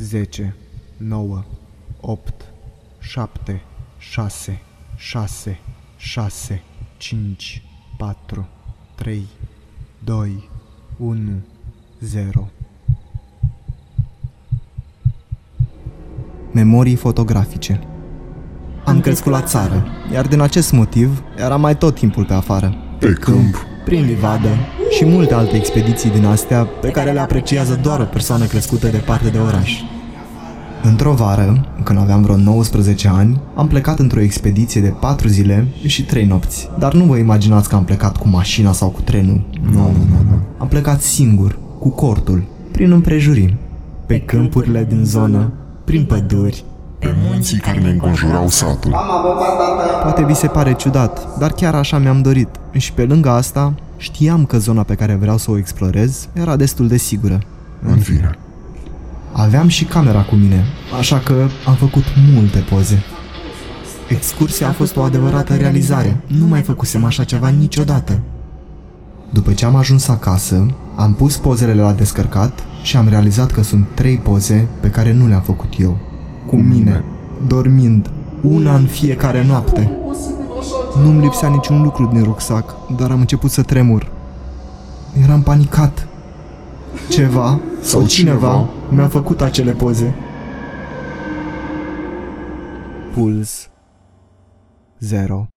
10, 0.00 0.54
9, 0.96 1.44
8, 2.00 2.32
7, 2.98 3.62
6, 3.98 4.60
6, 4.96 5.58
6, 5.96 6.62
5, 6.96 7.62
4, 7.96 8.48
3, 8.94 9.26
2, 10.04 10.48
1, 10.96 11.42
0. 12.00 12.48
Memorii 16.52 16.96
fotografice 16.96 17.80
Am 18.84 19.00
crescut 19.00 19.32
la 19.32 19.42
țară, 19.42 19.86
iar 20.12 20.26
din 20.26 20.40
acest 20.40 20.72
motiv 20.72 21.22
era 21.36 21.56
mai 21.56 21.76
tot 21.76 21.94
timpul 21.94 22.24
pe 22.24 22.34
afară. 22.34 22.74
Pe 22.98 23.12
câmp, 23.12 23.56
prin 23.84 24.04
livadă 24.04 24.48
și 25.00 25.06
multe 25.06 25.34
alte 25.34 25.56
expediții 25.56 26.10
din 26.10 26.26
astea 26.26 26.68
pe 26.80 26.88
care 26.88 27.10
le 27.10 27.20
apreciază 27.20 27.78
doar 27.82 28.00
o 28.00 28.04
persoană 28.04 28.44
crescută 28.44 28.86
departe 28.86 29.28
de 29.28 29.38
oraș. 29.38 29.72
Într-o 30.82 31.12
vară, 31.12 31.66
când 31.84 31.98
aveam 31.98 32.22
vreo 32.22 32.36
19 32.36 33.08
ani, 33.08 33.40
am 33.54 33.66
plecat 33.66 33.98
într-o 33.98 34.20
expediție 34.20 34.80
de 34.80 34.88
4 34.88 35.28
zile 35.28 35.66
și 35.86 36.04
3 36.04 36.24
nopți. 36.24 36.70
Dar 36.78 36.94
nu 36.94 37.04
vă 37.04 37.16
imaginați 37.16 37.68
că 37.68 37.74
am 37.74 37.84
plecat 37.84 38.16
cu 38.16 38.28
mașina 38.28 38.72
sau 38.72 38.88
cu 38.88 39.00
trenul. 39.00 39.40
nu, 39.62 39.70
nu, 39.72 39.82
nu, 39.82 40.30
nu. 40.30 40.38
Am 40.58 40.68
plecat 40.68 41.00
singur, 41.00 41.58
cu 41.78 41.88
cortul, 41.88 42.42
prin 42.72 42.92
împrejurim, 42.92 43.50
pe 44.06 44.20
câmpurile 44.20 44.86
din 44.88 45.04
zonă, 45.04 45.52
prin 45.84 46.04
păduri. 46.04 46.64
Pe 46.98 47.14
munții 47.28 47.58
care 47.58 47.78
ne 47.78 47.88
înconjurau 47.88 48.48
satul. 48.48 48.90
Poate 50.02 50.24
vi 50.24 50.34
se 50.34 50.46
pare 50.46 50.74
ciudat, 50.74 51.38
dar 51.38 51.50
chiar 51.52 51.74
așa 51.74 51.98
mi-am 51.98 52.22
dorit. 52.22 52.48
Și 52.72 52.92
pe 52.92 53.04
lângă 53.04 53.30
asta, 53.30 53.74
știam 54.00 54.44
că 54.44 54.58
zona 54.58 54.82
pe 54.82 54.94
care 54.94 55.14
vreau 55.14 55.36
să 55.36 55.50
o 55.50 55.58
explorez 55.58 56.28
era 56.32 56.56
destul 56.56 56.88
de 56.88 56.96
sigură. 56.96 57.40
În 57.82 57.98
fine. 57.98 58.38
Aveam 59.32 59.68
și 59.68 59.84
camera 59.84 60.22
cu 60.22 60.34
mine, 60.34 60.64
așa 60.98 61.18
că 61.18 61.46
am 61.66 61.74
făcut 61.74 62.04
multe 62.34 62.58
poze. 62.58 63.02
Excursia 64.08 64.68
a 64.68 64.72
fost 64.72 64.96
o 64.96 65.02
adevărată 65.02 65.54
realizare. 65.54 66.20
Nu 66.26 66.46
mai 66.46 66.62
făcusem 66.62 67.04
așa 67.04 67.24
ceva 67.24 67.48
niciodată. 67.48 68.20
După 69.32 69.52
ce 69.52 69.64
am 69.64 69.74
ajuns 69.74 70.08
acasă, 70.08 70.66
am 70.96 71.14
pus 71.14 71.36
pozele 71.36 71.74
la 71.74 71.92
descărcat 71.92 72.64
și 72.82 72.96
am 72.96 73.08
realizat 73.08 73.50
că 73.50 73.62
sunt 73.62 73.86
trei 73.94 74.16
poze 74.16 74.68
pe 74.80 74.90
care 74.90 75.12
nu 75.12 75.26
le-am 75.26 75.42
făcut 75.42 75.72
eu. 75.78 75.98
Cu 76.46 76.56
mine, 76.56 77.04
dormind, 77.46 78.10
una 78.42 78.74
în 78.74 78.86
fiecare 78.86 79.44
noapte. 79.44 79.92
Nu-mi 80.96 81.20
lipsea 81.20 81.48
niciun 81.48 81.82
lucru 81.82 82.06
din 82.06 82.22
rucsac, 82.22 82.76
dar 82.96 83.10
am 83.10 83.20
început 83.20 83.50
să 83.50 83.62
tremur. 83.62 84.10
Eram 85.22 85.42
panicat. 85.42 86.08
Ceva 87.10 87.60
sau 87.80 88.06
cineva 88.06 88.68
mi-a 88.88 89.08
făcut 89.08 89.40
acele 89.40 89.72
poze. 89.72 90.14
Puls 93.14 93.70
0 94.98 95.48